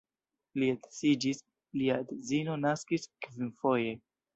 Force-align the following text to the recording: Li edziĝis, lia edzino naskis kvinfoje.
Li 0.61 0.69
edziĝis, 0.75 1.43
lia 1.83 2.01
edzino 2.07 2.59
naskis 2.67 3.11
kvinfoje. 3.27 3.99